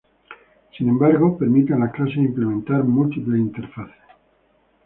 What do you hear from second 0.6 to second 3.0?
Sin embargo, permiten a las clases implementar